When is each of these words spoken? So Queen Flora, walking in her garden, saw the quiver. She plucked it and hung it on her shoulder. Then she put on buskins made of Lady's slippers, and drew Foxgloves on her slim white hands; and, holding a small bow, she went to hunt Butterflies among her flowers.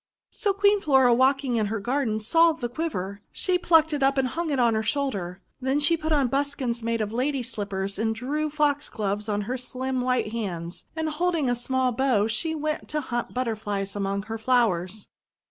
So 0.31 0.51
Queen 0.51 0.81
Flora, 0.81 1.13
walking 1.13 1.57
in 1.57 1.67
her 1.67 1.79
garden, 1.79 2.19
saw 2.19 2.53
the 2.53 2.67
quiver. 2.69 3.21
She 3.31 3.59
plucked 3.59 3.93
it 3.93 4.01
and 4.01 4.29
hung 4.29 4.49
it 4.49 4.57
on 4.57 4.73
her 4.73 4.81
shoulder. 4.81 5.43
Then 5.61 5.79
she 5.79 5.95
put 5.95 6.11
on 6.11 6.25
buskins 6.27 6.81
made 6.81 7.01
of 7.01 7.13
Lady's 7.13 7.51
slippers, 7.51 7.99
and 7.99 8.15
drew 8.15 8.49
Foxgloves 8.49 9.29
on 9.29 9.41
her 9.41 9.59
slim 9.59 10.01
white 10.01 10.31
hands; 10.31 10.85
and, 10.95 11.07
holding 11.07 11.51
a 11.51 11.55
small 11.55 11.91
bow, 11.91 12.25
she 12.25 12.55
went 12.55 12.87
to 12.89 12.99
hunt 13.01 13.35
Butterflies 13.35 13.95
among 13.95 14.23
her 14.23 14.39
flowers. 14.39 15.05